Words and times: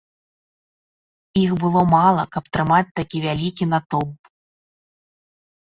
Іх 1.41 1.51
было 1.63 1.83
мала, 1.95 2.23
каб 2.37 2.43
трымаць 2.57 2.93
такі 3.01 3.17
вялікі 3.27 3.69
натоўп. 3.75 4.21